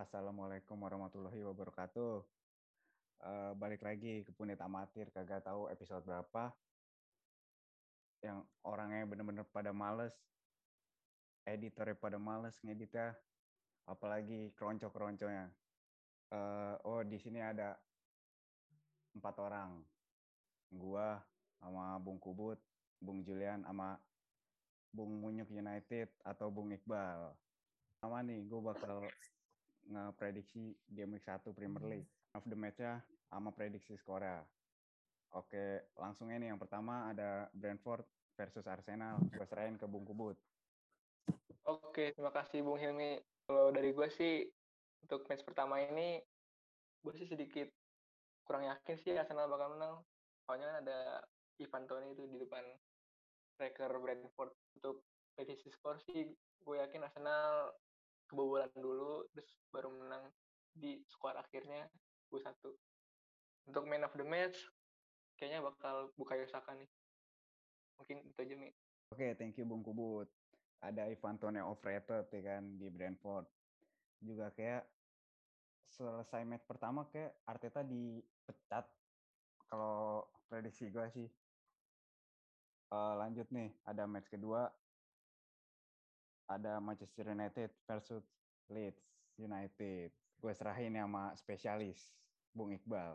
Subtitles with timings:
[0.00, 2.24] Assalamualaikum warahmatullahi wabarakatuh.
[3.20, 6.56] Uh, balik lagi ke Punit Amatir, kagak tahu episode berapa.
[8.24, 10.16] Yang orangnya bener-bener pada males,
[11.44, 13.12] editornya pada males ngeditnya,
[13.84, 15.52] apalagi keronco-keronconya.
[16.32, 17.76] Uh, oh di sini ada
[19.12, 19.84] empat orang,
[20.72, 21.20] gua
[21.60, 22.56] sama Bung Kubut,
[23.04, 24.00] Bung Julian, sama
[24.96, 27.36] Bung Munyuk United atau Bung Iqbal.
[28.00, 29.04] Sama nih, gue bakal
[29.88, 32.10] ngeprediksi game week 1 Premier League.
[32.36, 34.42] Of the match-nya sama prediksi skornya.
[35.34, 38.02] Oke, langsung ini yang pertama ada Brentford
[38.34, 39.22] versus Arsenal.
[39.30, 40.34] Gue serahin ke Bung Kubut.
[41.66, 43.22] Oke, terima kasih Bung Hilmi.
[43.46, 44.42] Kalau dari gue sih,
[45.06, 46.18] untuk match pertama ini,
[47.02, 47.70] gue sih sedikit
[48.42, 50.02] kurang yakin sih Arsenal bakal menang.
[50.46, 50.98] Soalnya kan ada
[51.62, 52.66] Ivan Toni itu di depan
[53.54, 54.50] striker Brentford.
[54.82, 55.06] Untuk
[55.38, 57.70] prediksi skor sih, gue yakin Arsenal
[58.30, 60.30] kebobolan dulu terus baru menang
[60.70, 61.90] di skor akhirnya
[62.30, 62.70] gue satu.
[63.66, 64.56] Untuk man of the match
[65.34, 66.86] kayaknya bakal buka Yosaka nih.
[67.98, 68.70] Mungkin itu aja Mi.
[69.10, 70.30] Oke okay, thank you Bung Kubut.
[70.80, 73.50] Ada Ivan Tone overrated ya kan di Brentford.
[74.22, 74.86] Juga kayak
[75.90, 78.86] selesai match pertama kayak Arteta dipecat.
[79.66, 81.28] Kalau prediksi gue sih
[82.90, 84.66] uh, lanjut nih ada match kedua
[86.50, 88.26] ada Manchester United versus
[88.66, 88.98] Leeds
[89.38, 90.10] United.
[90.42, 92.10] Gue serahin sama spesialis,
[92.50, 93.14] Bung Iqbal.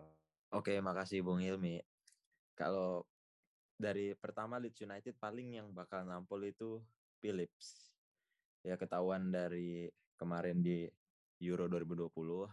[0.55, 1.83] Oke, makasih Bung Hilmi.
[2.56, 3.03] Kalau
[3.75, 6.80] dari pertama Leeds United paling yang bakal nampol itu
[7.19, 7.91] Phillips.
[8.63, 10.88] Ya ketahuan dari kemarin di
[11.44, 12.47] Euro 2020.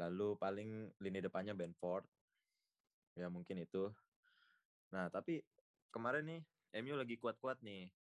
[0.00, 2.08] Lalu paling lini depannya Benford.
[3.12, 3.92] Ya mungkin itu.
[4.88, 5.44] Nah, tapi
[5.92, 6.40] kemarin nih
[6.80, 7.92] MU lagi kuat-kuat nih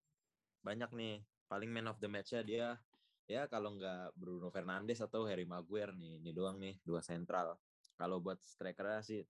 [0.62, 1.16] banyak nih.
[1.52, 2.80] Paling man of the match-nya dia
[3.28, 7.59] ya kalau nggak Bruno Fernandes atau Harry Maguire nih ini doang nih dua sentral.
[8.00, 9.22] Kalau buat striker sih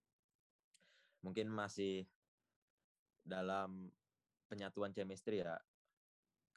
[1.22, 2.06] mungkin masih
[3.22, 3.90] dalam
[4.50, 5.58] penyatuan chemistry ya.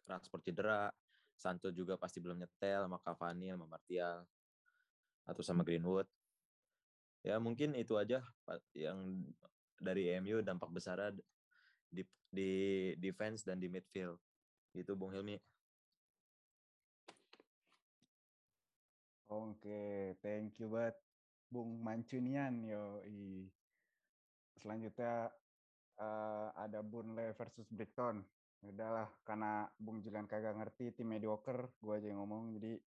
[0.04, 0.92] Rashford cedera
[1.34, 4.20] Sancho juga pasti belum nyetel sama Cavani sama Martial
[5.24, 6.08] atau sama Greenwood.
[7.24, 8.20] Ya mungkin itu aja
[8.76, 9.24] yang
[9.80, 11.00] dari MU dampak besar
[11.88, 12.52] di di
[13.00, 14.20] defense dan di midfield
[14.74, 15.38] Gitu Bung Hilmi.
[19.30, 20.98] Oke, thank you banget
[21.48, 23.00] Bung Mancunian yo.
[24.58, 25.30] Selanjutnya
[25.98, 28.22] uh, ada Burnley versus Brighton.
[28.64, 32.56] Udahlah, karena Bung Julian kagak ngerti tim mediocre, gue aja yang ngomong.
[32.56, 32.80] Jadi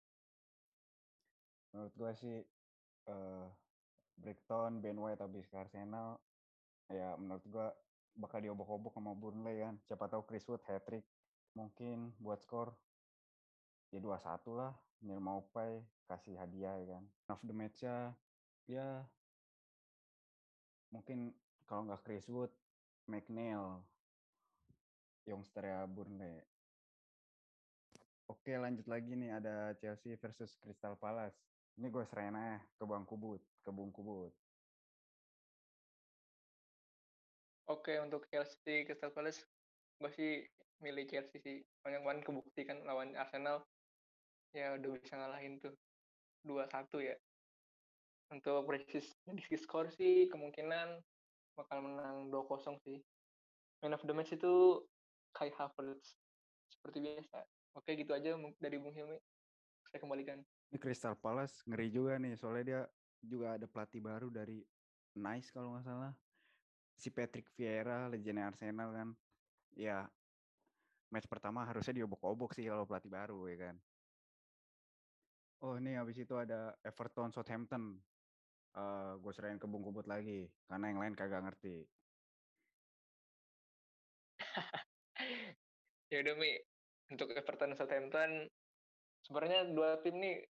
[1.74, 2.38] menurut gue sih
[3.08, 3.48] uh,
[4.18, 6.18] Brighton, Ben White habis ke Arsenal,
[6.90, 7.68] ya menurut gue
[8.18, 9.78] bakal diobok-obok sama Burnley kan.
[9.86, 11.06] Siapa tahu Chris Wood hat-trick
[11.58, 12.70] mungkin buat skor
[13.90, 17.04] ya dua satu lah Neil Maupay kasih hadiah ya kan.
[17.34, 18.14] Of the match ya
[18.70, 19.02] ya
[20.94, 21.34] mungkin
[21.66, 22.54] kalau nggak Chris Wood
[23.10, 23.82] McNeil
[25.26, 26.46] youngster ya Burnley.
[28.30, 31.42] Oke lanjut lagi nih ada Chelsea versus Crystal Palace.
[31.82, 34.32] Ini gue serain aja ke Bang Kubut ke Bung Kubut.
[37.68, 39.44] Oke untuk Chelsea Crystal Palace
[39.98, 40.32] gue sih
[40.82, 41.58] milih Chelsea sih.
[41.82, 43.66] Banyak banget kebukti kan lawan Arsenal
[44.56, 45.74] ya udah bisa ngalahin tuh
[46.46, 47.18] dua satu ya.
[48.28, 51.00] Untuk prediksi skor sih kemungkinan
[51.56, 53.00] bakal menang 2-0 sih.
[53.82, 54.84] Man of the match itu
[55.34, 56.18] Kai Havertz
[56.70, 57.46] seperti biasa.
[57.78, 59.18] Oke gitu aja dari Bung Hilmi.
[59.88, 60.42] Saya kembalikan.
[60.74, 62.82] Ini Crystal Palace ngeri juga nih soalnya dia
[63.24, 64.60] juga ada pelatih baru dari
[65.18, 66.14] Nice kalau nggak salah.
[66.98, 69.10] Si Patrick Vieira legenda Arsenal kan
[69.78, 70.10] ya
[71.14, 73.76] match pertama harusnya diobok-obok sih kalau pelatih baru ya kan.
[75.62, 78.02] Oh ini habis itu ada Everton Southampton.
[78.78, 81.82] Uh, gue serahin ke Bung Kubut lagi karena yang lain kagak ngerti.
[86.14, 86.54] ya udah Mi,
[87.10, 88.46] untuk Everton Southampton
[89.26, 90.46] sebenarnya dua tim nih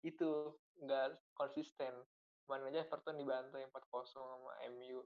[0.00, 1.92] itu nggak konsisten.
[2.46, 5.04] Kemarin aja Everton dibantai 4-0 sama MU.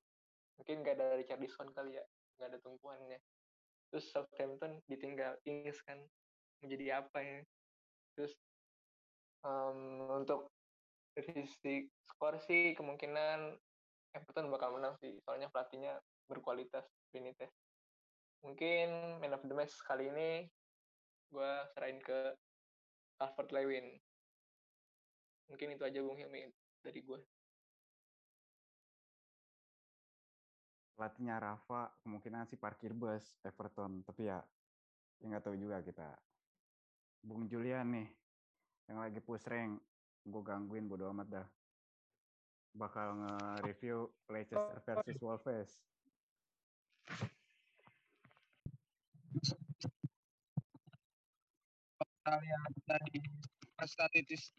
[0.60, 2.04] Mungkin nggak ada Richardson kali ya,
[2.40, 3.20] nggak ada tumpuannya.
[3.92, 6.00] Terus Southampton ditinggal Ings kan
[6.64, 7.44] menjadi apa ya?
[8.16, 8.32] Terus
[9.44, 10.48] um, untuk
[11.20, 13.60] sisi skor sih kemungkinan
[14.16, 16.00] Everton bakal menang sih soalnya pelatihnya
[16.32, 17.52] berkualitas Benitez.
[18.40, 20.48] Mungkin man of the match kali ini
[21.28, 22.32] gue serahin ke
[23.20, 24.00] Alfred Lewin.
[25.52, 26.48] Mungkin itu aja Bung Hilmi
[26.80, 27.20] dari gue
[31.00, 34.04] pelatihnya Rafa kemungkinan sih parkir bus Everton.
[34.04, 34.36] Tapi ya
[35.16, 36.12] ya nggak tahu juga kita.
[37.24, 38.04] Bung Julian nih
[38.92, 39.80] yang lagi push rank
[40.28, 41.48] gue gangguin bodo amat dah.
[42.76, 45.72] Bakal nge-review Leicester versus Wolves.
[51.96, 53.24] Kita lihat dari
[53.88, 54.52] statistik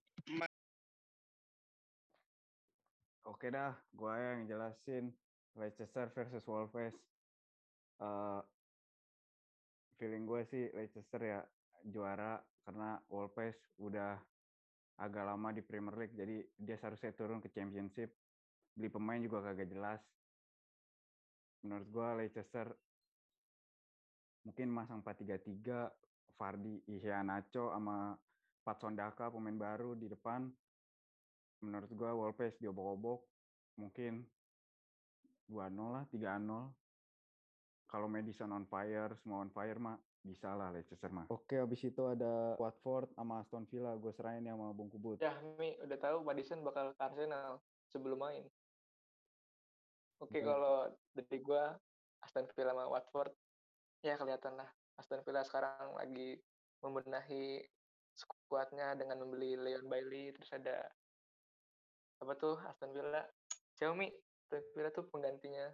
[3.30, 5.14] oke dah gue yang jelasin
[5.59, 6.95] Leicester versus Wolves
[8.01, 8.42] Eh,
[10.01, 11.39] feeling gue sih Leicester ya
[11.86, 14.18] juara karena Wolves udah
[14.98, 18.09] agak lama di Premier League jadi dia seharusnya turun ke Championship.
[18.74, 20.01] Beli pemain juga kagak jelas.
[21.62, 22.74] Menurut gue Leicester
[24.42, 28.18] mungkin masang 4-3-3 Fardi Iheanacho sama
[28.65, 30.50] Pat Sondaka pemain baru di depan.
[31.62, 33.21] Menurut gue Wolves diobok-obok
[33.77, 34.25] mungkin
[35.51, 36.71] 2-0 lah 3-0
[37.92, 41.27] kalau Madison on fire, semua on fire mah bisa lah Leicester mah.
[41.27, 43.92] Oke, abis itu ada Watford sama Aston Villa.
[44.00, 45.19] Gue serahin ya sama Bung Kubut.
[45.19, 47.59] Ya, Mi, udah tahu Madison bakal ke Arsenal
[47.92, 48.48] sebelum main.
[50.24, 50.48] Oke, Betul.
[50.48, 50.77] kalau
[51.12, 51.63] dari gue,
[52.24, 53.36] Aston Villa sama Watford,
[54.07, 54.71] ya kelihatan lah.
[54.95, 56.39] Aston Villa sekarang lagi
[56.80, 57.59] membenahi
[58.15, 60.88] skuadnya dengan membeli Leon Bailey, terus ada
[62.24, 63.25] apa tuh Aston Villa,
[63.75, 64.07] Xiaomi,
[64.75, 65.71] Villa tuh penggantinya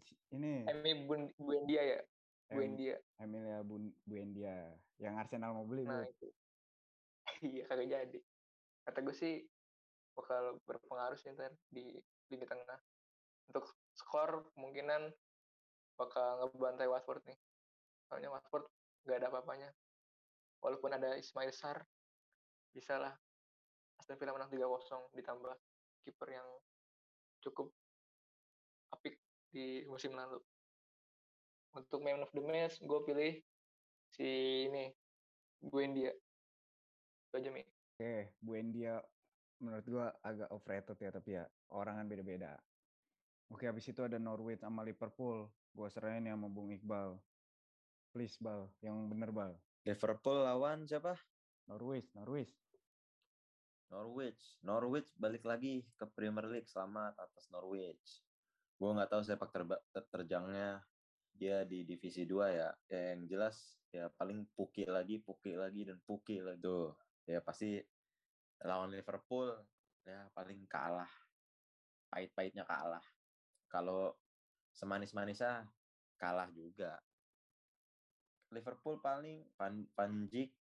[0.00, 1.04] si- ini Emi
[1.36, 2.00] Buendia ya,
[2.48, 2.96] Em- Buendia.
[3.20, 6.08] Emilia Bun Buendia yang Arsenal mau beli Nah Bu.
[6.08, 6.28] itu.
[7.52, 8.18] iya kagak jadi.
[8.84, 9.44] Kata gue sih
[10.16, 12.00] bakal berpengaruh sih ntar di
[12.32, 12.80] lini tengah.
[13.52, 15.12] Untuk skor kemungkinan
[16.00, 17.38] bakal ngebantai Watford nih.
[18.08, 18.64] Soalnya Watford
[19.04, 19.70] nggak ada apa-apanya.
[20.64, 21.84] Walaupun ada Ismail Sar,
[22.72, 23.12] bisa lah
[24.00, 25.54] Aston Villa menang 3-0 ditambah
[26.04, 26.48] kiper yang
[27.44, 27.68] cukup
[28.90, 29.20] apik
[29.52, 30.40] di musim lalu.
[31.74, 33.32] Untuk man of the match, gue pilih
[34.14, 34.28] si
[34.70, 34.94] ini,
[35.58, 36.14] Buendia.
[37.28, 37.62] Itu aja, Mi.
[37.94, 39.02] Oke, Buendia
[39.62, 42.52] menurut gua agak overrated ya tapi ya orang kan beda-beda.
[43.52, 45.46] Oke, habis itu ada Norwich sama Liverpool.
[45.74, 47.18] Gue serahin ya sama Bung Iqbal.
[48.14, 48.70] Please, Bal.
[48.82, 49.52] Yang bener, Bal.
[49.84, 51.18] Liverpool lawan siapa?
[51.68, 52.54] Norwich, Norwich.
[53.90, 54.58] Norwich.
[54.64, 58.24] Norwich balik lagi ke Premier League selamat atas Norwich.
[58.76, 60.82] Gue nggak tahu sepak terba- ter- terjangnya
[61.34, 62.70] dia di divisi 2 ya.
[62.88, 63.00] ya.
[63.14, 63.56] Yang jelas
[63.94, 66.60] ya paling puki lagi, puki lagi dan puki lagi.
[66.62, 66.94] Tuh,
[67.28, 67.78] ya pasti
[68.64, 69.52] lawan Liverpool
[70.04, 71.10] ya paling kalah.
[72.08, 73.02] Pahit-pahitnya kalah.
[73.66, 74.14] Kalau
[74.74, 75.66] semanis-manisnya
[76.18, 76.98] kalah juga.
[78.54, 80.54] Liverpool paling Van, Van Dijk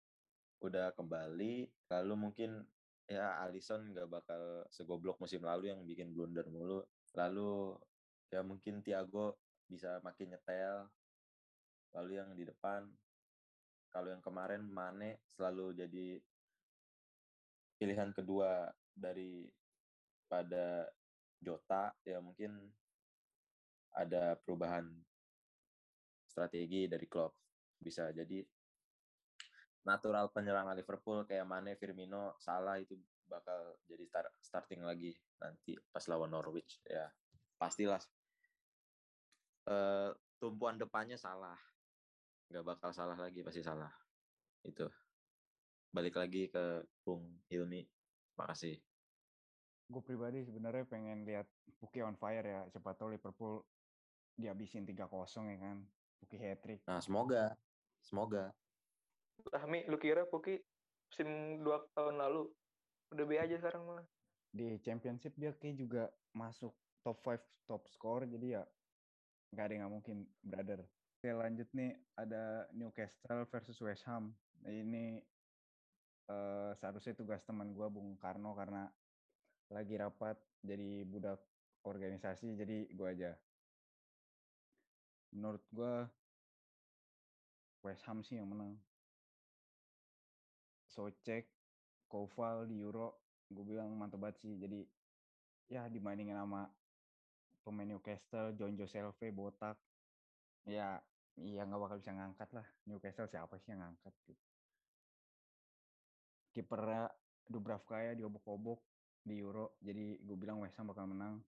[0.63, 2.65] udah kembali lalu mungkin
[3.13, 6.81] ya Alisson nggak bakal segoblok musim lalu yang bikin blunder mulu.
[7.13, 7.77] Lalu
[8.33, 9.37] ya mungkin Thiago
[9.69, 10.89] bisa makin nyetel.
[11.93, 12.89] Lalu yang di depan
[13.93, 16.17] kalau yang kemarin Mane selalu jadi
[17.77, 19.45] pilihan kedua dari
[20.25, 20.89] pada
[21.37, 22.57] Jota ya mungkin
[23.93, 24.89] ada perubahan
[26.25, 27.37] strategi dari Klopp.
[27.77, 28.41] Bisa jadi
[29.83, 32.95] natural penyerang Liverpool kayak Mane, Firmino, Salah itu
[33.27, 37.09] bakal jadi start, starting lagi nanti pas lawan Norwich ya.
[37.59, 38.03] Pastilah.
[39.67, 41.59] Eh, tumpuan depannya salah.
[42.51, 43.91] Nggak bakal salah lagi pasti salah.
[44.63, 44.87] Itu.
[45.91, 47.83] Balik lagi ke Bung Hilmi.
[48.39, 48.79] Makasih.
[49.93, 51.47] Gue pribadi sebenarnya pengen lihat
[51.79, 52.63] Puki on fire ya.
[52.71, 53.63] Siapa tahu Liverpool
[54.39, 55.79] dihabisin 3-0 ya kan.
[56.23, 56.81] Puki hat-trick.
[56.87, 57.55] nah semoga.
[58.03, 58.51] Semoga
[59.51, 60.61] Lah, Mi, lu kira Puki
[61.11, 62.49] musim dua tahun lalu
[63.13, 64.07] udah B aja sekarang malah.
[64.53, 66.73] Di championship dia kayak juga masuk
[67.03, 68.25] top 5 top score.
[68.29, 68.63] Jadi ya
[69.53, 70.81] nggak ada yang nggak mungkin, brother.
[71.21, 74.35] Oke lanjut nih, ada Newcastle versus West Ham.
[74.65, 75.21] Nah, ini
[76.27, 78.89] eh, seharusnya tugas teman gue Bung Karno karena
[79.73, 81.41] lagi rapat jadi budak
[81.85, 83.33] organisasi jadi gue aja.
[85.33, 85.95] Menurut gue
[87.83, 88.79] West Ham sih yang menang.
[90.93, 91.49] Socek,
[92.05, 94.53] Koval di Euro, gue bilang mantep banget sih.
[94.61, 94.85] Jadi
[95.73, 96.69] ya dibandingin sama
[97.65, 99.81] pemain Newcastle, John Joe Selve, Botak,
[100.69, 101.01] ya
[101.41, 102.67] iya nggak bakal bisa ngangkat lah.
[102.85, 104.13] Newcastle siapa sih yang ngangkat?
[104.29, 104.45] Gitu.
[106.53, 107.09] Kipernya
[107.49, 108.81] Dubravkaya diobok-obok
[109.25, 111.41] di Euro, jadi gue bilang West Ham bakal menang.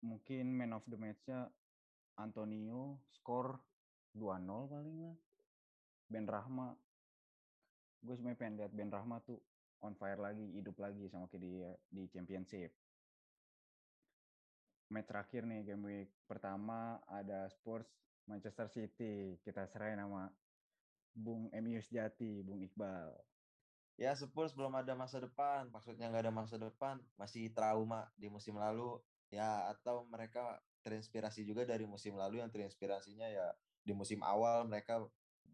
[0.00, 1.44] Mungkin man of the match-nya
[2.16, 3.60] Antonio, skor
[4.16, 5.16] 2-0 paling lah.
[6.10, 6.72] Ben Rahma,
[8.00, 9.40] gue sebenarnya pengen lihat Ben Rahma tuh
[9.80, 11.52] on fire lagi, hidup lagi sama kayak di
[11.88, 12.72] di championship.
[14.90, 17.86] Match terakhir nih game week pertama ada Spurs
[18.26, 19.38] Manchester City.
[19.40, 20.28] Kita serahin sama
[21.14, 23.14] Bung MU sejati, Bung Iqbal.
[24.00, 28.56] Ya Spurs belum ada masa depan, maksudnya nggak ada masa depan, masih trauma di musim
[28.56, 28.96] lalu.
[29.30, 33.52] Ya atau mereka terinspirasi juga dari musim lalu yang terinspirasinya ya
[33.84, 35.04] di musim awal mereka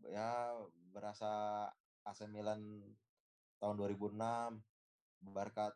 [0.07, 0.55] ya
[0.95, 1.67] berasa
[2.07, 2.63] AC Milan
[3.59, 4.15] tahun 2006,
[5.35, 5.75] Barca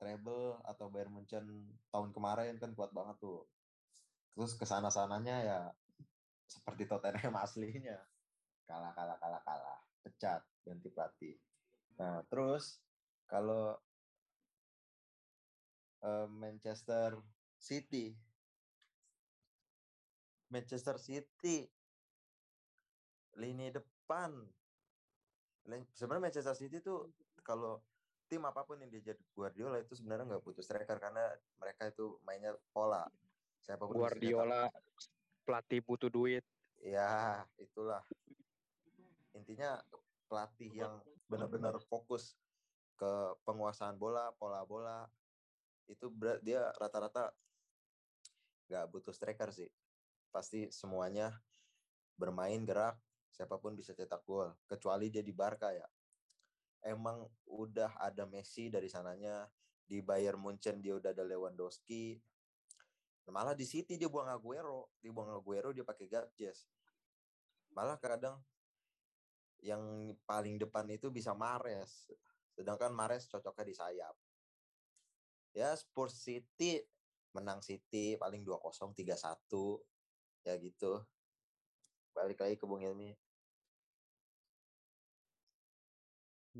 [0.00, 1.44] treble atau Bayern Munchen
[1.92, 3.44] tahun kemarin kan kuat banget tuh.
[4.36, 5.60] Terus ke sana sananya ya
[6.48, 7.96] seperti Tottenham aslinya
[8.70, 11.36] kalah kalah kalah kalah pecat ganti pelatih.
[11.98, 12.78] Nah terus
[13.26, 13.74] kalau
[16.06, 17.18] eh, Manchester
[17.60, 18.14] City
[20.50, 21.66] Manchester City
[23.38, 24.34] lini depan
[25.94, 27.12] sebenarnya Manchester City tuh
[27.44, 27.80] kalau
[28.30, 32.54] tim apa pun yang diajak Guardiola itu sebenarnya nggak butuh striker karena mereka itu mainnya
[32.70, 33.02] pola
[33.66, 34.70] cetak Guardiola
[35.44, 36.46] pelatih butuh duit.
[36.80, 38.00] Ya, itulah.
[39.34, 39.82] Intinya
[40.30, 40.94] pelatih yang
[41.26, 42.38] benar-benar fokus
[42.94, 45.10] ke penguasaan bola, pola bola.
[45.90, 47.34] Itu berat dia rata-rata
[48.70, 49.68] nggak butuh striker sih.
[50.30, 51.34] Pasti semuanya
[52.14, 52.94] bermain gerak,
[53.30, 54.50] siapa pun bisa cetak gol.
[54.66, 55.86] Kecuali dia di Barca ya.
[56.84, 59.46] Emang udah ada Messi dari sananya,
[59.84, 62.16] di Bayern Munchen dia udah ada Lewandowski,
[63.30, 66.66] malah di City dia buang Aguero dia buang Aguero dia pakai Gabjes
[67.70, 68.42] malah kadang
[69.62, 72.10] yang paling depan itu bisa Mares
[72.58, 74.14] sedangkan Mares cocoknya di sayap
[75.54, 76.82] ya Spurs City
[77.30, 78.58] menang City paling 2-0
[78.98, 80.92] 3-1 ya gitu
[82.20, 83.16] balik lagi ke Bung Ilmi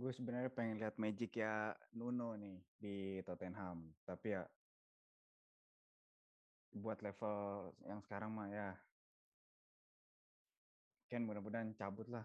[0.00, 3.90] Gue sebenarnya pengen lihat magic ya Nuno nih di Tottenham.
[4.06, 4.46] Tapi ya
[6.72, 8.70] buat level yang sekarang mah ya
[11.10, 12.24] Ken mudah-mudahan cabut lah.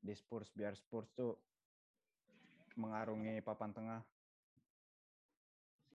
[0.00, 1.36] Di Spurs biar Spurs tuh
[2.78, 4.00] mengarungi papan tengah